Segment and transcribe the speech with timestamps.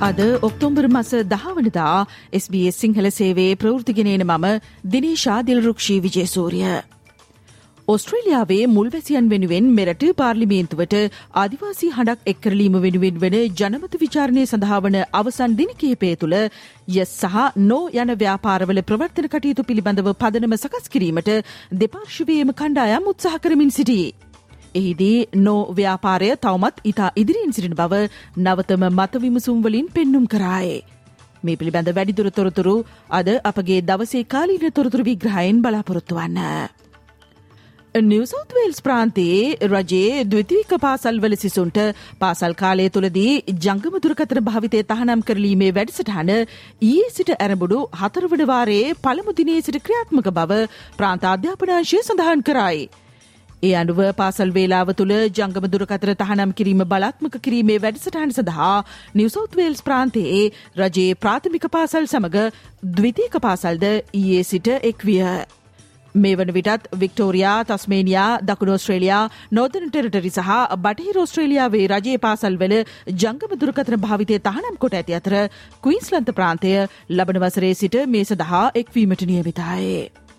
[0.00, 1.96] අද ඔක්තෝම්බර් මස දහවනදා
[2.34, 4.46] SBS සිංහල සේවේ ප්‍රෘතිගෙනන මම
[4.86, 6.70] දිනේශා දිල්රුක්ෂී විජේසූරිය.
[7.88, 10.96] ඔස්ට්‍රේලියාවේ මුල්වැසියන් වෙනුවෙන් මෙරට පාර්ලිමේන්තුවට
[11.34, 18.14] ආදිවාසී හඬක් එක්කරලීම වෙනුවෙන් වන ජනමත විචාරණය සඳහාවන අවසන් දිනකේපය තුළ යස් සහ නෝ යන
[18.16, 21.30] ව්‍යාපාරවල ප්‍රවර්තන කටයුතු පිළිබඳව පදනම සකස් කිරීමට
[21.76, 24.29] දෙපාර්ශවයම කණ්ඩායම් උත්සාහ කරමින් සිටී.
[24.74, 28.02] එහිදී නෝ ව්‍යාපාරය තවමත් ඉතා ඉදිරියෙන් සිටින බව
[28.38, 30.80] නවතම මතවිමසුම්වලින් පෙන්නුම් කරායේ.
[31.44, 32.76] මේ පිළිබඳ වැඩිදුර තොරතුරු
[33.12, 36.40] අද අපගේ දවසේ කාලීන තොරතුරු විග්‍රහයෙන් බලාපොරොත්තු වන්න.
[37.94, 41.78] නිවසෞත්වේල්ස් ප්‍රාන්තයේ රජයේ දවිතිවික පාසල්වල සිසුන්ට
[42.20, 49.62] පාසල් කාලය තුළදී ජංගම දුරකතන භාවිතය තහනම් කරලීමේ වැඩසටහන ඊයේ සිට ඇරඹුඩු හතරවන වාරයේ පළමුදිනයේ
[49.62, 50.64] සිට ක්‍රියාත්මක බව
[50.96, 52.88] ප්‍රාන්ත අධ්‍යාපනාංශය සඳහන් කරයි.
[53.62, 58.74] ඒ අනුව පාසල් වේලාව තුළ ජංගම දුරකතර තහනම් කිරීම බලාත්මක කිරීමේ වැඩසටහන් සඳහා
[59.14, 60.42] නිවසෞත්වේල්ස් ප්‍රාන්තයේ
[60.78, 62.38] රජයේ ප්‍රාථමික පාසල් සමඟ
[62.92, 65.24] ද්විතීක පාසල්ද ඊයේ සිට එක්විය.
[66.14, 69.20] මේ වන විටත් වික්ටෝරයා තස්මේනියා දකුණ ඔස්ට්‍රේලයා
[69.50, 72.74] නෝතන ටෙරටරි සහ බටහි රෝස්ට්‍රේලියාවේ රජයේ පාසල්වල
[73.14, 75.36] ජංගම දුරකතන භාවිතය තහනම් කොට ඇති අතර
[75.82, 76.74] කුයින්ස්ලන්ත ප්‍රාන්තය
[77.10, 80.29] ලබන වසරේ සිට මේ සඳහා එක්වීමට නියමිතායේ.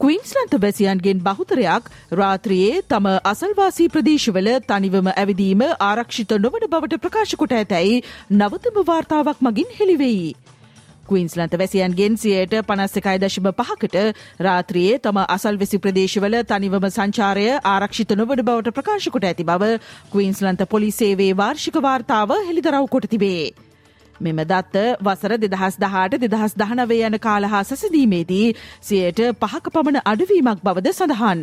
[0.00, 8.02] ක්වීන්ස්ලන්ත වැසියන්ගෙන් බහුතරයක් රාත්‍රයේ තම අසල්වාසී ප්‍රදේශවල තනිවම ඇවිදීම ආරක්ෂිත නොවන බවට ප්‍රකාශකොට ඇතැයි
[8.32, 10.36] නවතම වාර්තාවක් මගින් හෙළිවෙයි.
[11.06, 14.02] ක්වීන්ස්ලන්ත වැසියන්ගෙන් සියයට පනස්ස එකයි දශම පහකට
[14.40, 19.76] රාත්‍රයේ තම අසල්වෙසි ප්‍රදේශවල තනිවම සංචාරය ආරක්ෂිත නොවන බවට ප්‍රකාශකොට ඇති බව
[20.10, 23.65] ක්වීන්ස්ලන්ත පොලිසේවේ වාර්ෂික වාර්තාව හෙළිදරව් කොට තිබේ.
[24.20, 28.48] මෙම දත්ත වසර දෙදහස් දහට දෙදහස් දහනවේ යන කාල හා සසදීමේදී
[28.80, 31.40] සියයට පහක පමණ අඩුවීමක් බවද සඳහන්.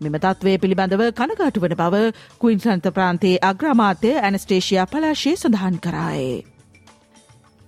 [0.00, 2.02] මෙම තත්වය පිළිබඳව කනගාටු වන බව
[2.38, 6.53] කුයින්සන්ත ප්‍රාන්තේ අග්‍රාමාත්‍ය ඇනස්ටේෂයා පලාශය සඳහන් කරායේ.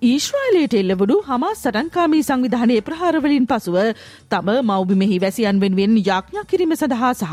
[0.03, 3.77] ඊශ්‍රයිලයට එල්ලවඩු හමස් සටන්කාමී සංවිධානය ප්‍රහාරවලින් පසුව
[4.31, 7.33] තම මෞබිමෙහි වැසියන් වෙනුවෙන් යාඥා කිරීම සඳහා සහ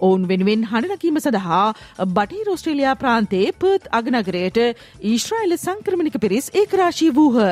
[0.00, 1.64] ඔවුන් වෙනුවෙන් හඬනකීම සඳහා
[2.10, 4.60] බටහි රෝස්ට්‍රේලයා ප්‍රාන්තයේ පර්ත් අගනගරයට
[5.04, 7.50] ඊශ්‍රයිල සංක්‍රමණික පිරිස් ඒකරාශී වූහ.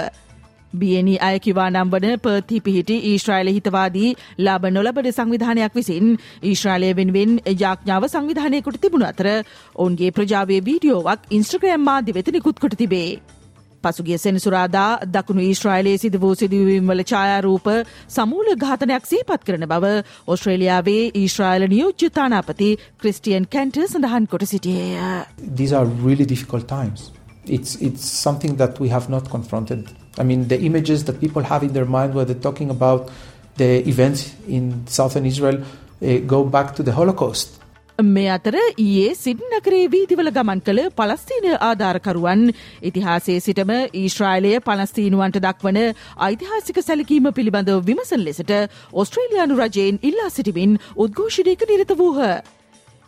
[0.72, 8.08] බියනි අයකිවා නම් වන පර්ති පිහිටි ඊශ්‍රයිල හිතවාදී ලාබ නොලබට සංවිධානයක් විසින් ඊශ්‍රාලය වෙනුවෙන් යාඥාව
[8.08, 9.28] සංවිධානයකොට තිබුණ අතර
[9.76, 13.41] ඔවුන්ගේ ප්‍රජාවේ වීඩියෝවක් ඉන්ස්ට්‍රග්‍රම් මාධ්‍ය වෙත නිකුත් කොට තිබේ.
[13.84, 17.66] පසුගිය සෙනසුරාදා දකුණු ඊශ්‍රයිලයේ සිද වූ සිදුවීම්වල ඡායාරූප
[18.08, 19.94] සමූල ඝාතනයක් සීපත් කරන බව
[20.26, 25.26] ඔස්ට්‍රේලියාවේ ඊශ්‍රයිල නියෝජ්‍ය තානාපති ක්‍රිස්ටියන් කැන්ට සඳහන් කොට සිටියේය.
[25.56, 27.10] These are really difficult times.
[27.46, 29.88] It's, it's something that we have not confronted.
[30.18, 33.10] I mean, the images that people have in their mind when they're talking about
[33.56, 37.61] the events in southern Israel uh, go back to the Holocaust.
[38.06, 42.44] මේ අතර ඊයේ සිඩ් නකරේ වීදිවල ගමන් කළ පලස්තීන ආධාරකරුවන්
[42.90, 45.80] ඉතිහාසේ සිටම ඊශ්‍රායිලය පලස්තීනුවන්ට දක්වන
[46.28, 48.56] ඓතිහාසික සැලකීම පිළිබඳව විමසන ලෙසට
[48.94, 52.18] ඔස්ට්‍රේලියානු රජයෙන් ඉල්ලා සිටිමින් උද්ඝෝෂණයක නිරත වූහ.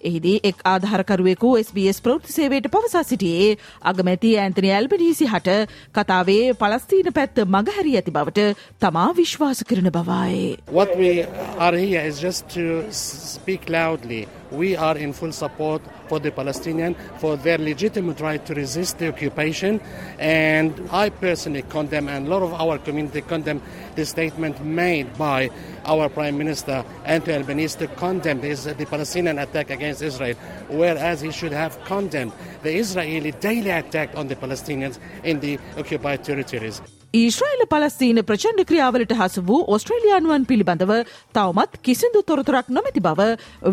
[0.01, 5.57] එහිදී එක් ආධාරකරුවෙකු SBS ප්‍රෘතිසේවයට පවසා සිටියේ අගමැති ඇන්තනි ඇල්බනීසි හට
[5.97, 8.47] කතාවේ පලස්තීන පැත්ත මගහැරී ඇති බවට
[8.81, 10.47] තමා විශ්වාස කරන බවයි.
[10.71, 11.13] What we
[11.59, 14.23] are here is just to speak loudly.
[14.55, 19.09] We are in full support for the Palestinians for their legitimate right to resist the
[19.09, 19.81] occupation.
[20.19, 23.61] And I personally condemn, and a lot of our community condemn
[23.95, 25.51] the statement made by
[25.85, 30.37] our Prime Minister Anthony Albanese to condemn the Palestinian attack against Israel,
[30.69, 32.33] whereas he should have condemned
[32.63, 36.81] the Israeli daily attack on the Palestinians in the occupied territories.
[37.15, 40.93] Israel පලස්තීන ප්‍රචණ්ඩ ක්‍රියාවලට හසු වූ ඔස්ට්‍රේලියයානුවන් පිළිබඳව
[41.37, 43.27] තවමත් කිසිදු තොරතුරක් නොමැති බව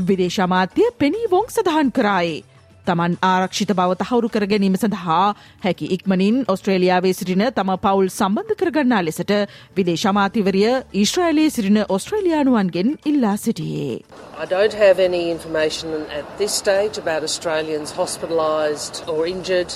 [0.09, 2.43] විදේශමාත්‍යය පෙනී වොං සඳහන් කරායේ.
[2.87, 5.25] තමන් ආරක්ෂිත බව තහවුරු කර ගැනීම සඳහා
[5.63, 9.33] හැකි ඉක්මනින් ඔස්ට්‍රේලියාවේ සිටින තම පවුල් සම්බන්ධ කරගන්නා ලෙසට
[9.79, 13.97] විදේශමාතිවරිය ඊශ්‍රයිලයේ සිටින ඔස්ට්‍රේලියානුවන්ගෙන් ඉල්ලා සිටියේ.
[14.37, 19.73] I don't have any information at this stage about Australians hospitalised or injured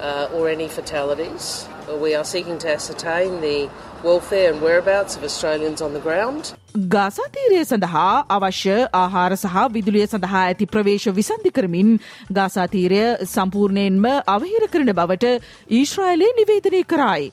[0.00, 1.54] uh, or any fatalities.
[1.88, 3.68] We are seeking to ascertain the
[4.02, 6.52] welfare and whereabouts of Australians on the ground.
[6.88, 11.92] ගාසාතීරය සඳහා අවශ්‍ය ආහාර සහ විදුලිය සඳහා ඇති ප්‍රවේශ විසන්ධි කරමින්
[12.32, 15.34] ගාසාතීරය සම්පූර්ණයෙන්ම අවහිර කරන බවට
[15.72, 17.28] ඊශ්‍රයිලේ නිවේදනය කරයි.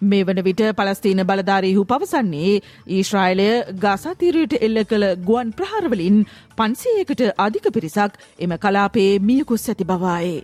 [0.00, 2.54] මේ වන විට පලස්තීන බලධාරීහු පවසන්නේ
[2.92, 3.46] ඊශ්‍රායිලය
[3.78, 6.18] ගාසාතීරයට එල්ල කළ ගුවන් ප්‍රහාරවලින්
[6.58, 10.42] පන්සියකට අධික පිරිසක් එම කලාපේ මියකුස් ඇති බවායේ.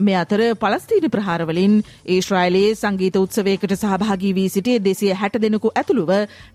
[0.00, 6.12] මේ අතර පලස්තීන ප්‍රහාරවලින් ඒශ්‍රයිලයේ සංගීත උත්සවයකට සහභාගී වී සිටිය දෙසිය හැට දෙනෙකු ඇතුළුව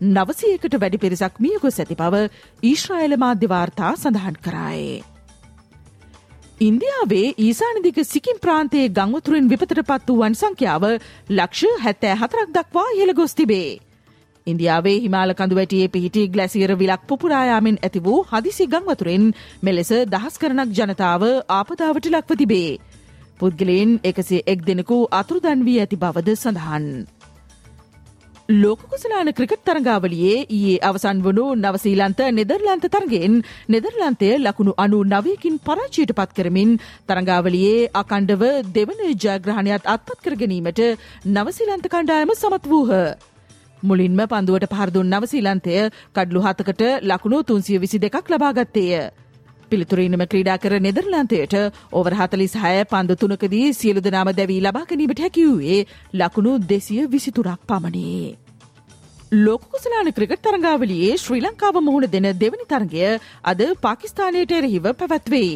[0.10, 2.22] නවසයකට වැඩි පිරිසක් මියකුස් ඇති බව
[2.64, 5.02] ඊශ්‍රයිල මාධ්‍යවාර්තා සඳහන් කරායේ.
[6.62, 10.86] ඉන්දියාවේ ඊසානදික සිකිම් ප්‍රාන්තයේ ගංවතුරින් විපතට පත් වූවන් සංඛ්‍යාව
[11.32, 13.80] ලක්ෂ හැත්තෑ හතරක් දක්වා ඉහළ ගොස් තිබේ.
[14.48, 19.30] ඉන්දියාවේ හිමාල කඳුවැටියේ පිහිටි ග්ලැසියර විලක් පුපුරායාමෙන් ඇති වූ හදිසි ගංවතුරෙන්
[19.62, 22.72] මෙලෙස දහස් කරනක් ජනතාව ආපදාවට ලක්ව තිබේ.
[23.44, 26.88] පුද්ගලයෙන් එකසේ එක් දෙනෙකු අතුරුදන් වී ඇති බවද සඳහන්.
[28.54, 33.36] ලෝකුසලාන ක්‍රිකට් තරගාවලියේ ඊයේ අවසන් වනු නවසීලන්ත නෙදර්ලන්ත තරගෙන්
[33.70, 36.72] නෙදර්ලන්තය ලකුණු අනු නවයකින් පරාචයට පත් කරමින්
[37.08, 40.82] තරගාවලියේ අකණ්ඩව දෙවන ජයග්‍රහණයක් අත්පත් කර ගැනීමට
[41.28, 42.92] නවසිලන්ත කණ්ඩායම සමත් වූහ.
[43.84, 45.76] මුලින්ම පන්දුවට පහරදුන් නවසීලන්තය
[46.14, 49.23] කඩ්ලු හතකට ලකුණු තුන්සිය විසි දෙකක් ලබාගත්තේය.
[49.74, 51.58] පිළිතුරීනම ක්‍රීඩා කර නෙදරලන්තයට
[51.94, 55.82] ඕවර හතලිස් හය පන්දු තුනකදී සියලු දෙනාම දැවී ලබා ගැනීමට හැකිවූයේ
[56.16, 58.38] ලකුණු දෙසිය විසිතුරක් පමණේ.
[59.36, 63.06] ලෝකුසලාන ක්‍රිකට් තරංගාවලියේ ශ්‍රී ලංකාව මුහුණ දෙන දෙවනි තරගය
[63.44, 65.54] අද පාකිස්ානයට එරහිව පැවැත්වේ.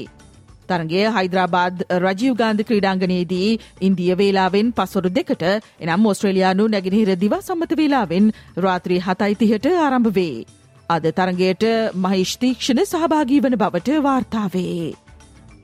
[0.70, 3.50] තරගේ හයිදරාබාද් රජීව ගාන්ධ ක්‍රීඩාංගනයේදී
[3.82, 10.57] ඉන්දිය වේලාවෙන් පසොරු දෙකට එනම් ඔස්ට්‍රේලයානු නැගෙනහිර දිවා සම්මත වේලාවෙන් රාත්‍රී හතයිතිහට ආරම්භ වේ.
[10.90, 11.64] අද තරගයට
[12.04, 14.94] මහිෂ්තීක්ෂණ සහභාගී වන බවට වාර්තාවේ.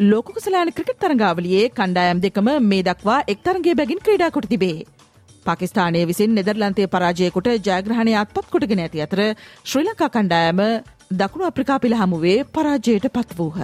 [0.02, 4.86] ලෝකුසලාන ක්‍රිකට් තරගාවලියේ කණ්ඩායම් දෙකම මේ දක්වා එක් තරගේ බැගින් ක්‍රඩාකොට තිබේ.
[5.46, 9.22] පාකිස්ානය විසින් නෙදර්ලන්තය පරාජයකොට ජයග්‍රහණය අත්පත් කොටගෙන ඇති අතර
[9.64, 10.62] ශ්‍රී ලංකා කණ්ඩායම
[11.14, 13.60] දකුණු අප්‍රිකා පිළ හමුවේ පරාජයට පත් වූහ.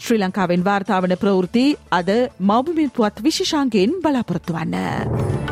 [0.00, 2.12] ශ්‍රී ලංකාවෙන් වාර්තාවන ප්‍රවෘති අද
[2.42, 5.51] මෞබමින් පුවත් විශෂාන්ගෙන් බලාපොරොත්තු වන්න.